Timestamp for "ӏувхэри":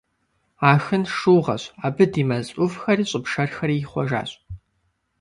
2.55-3.05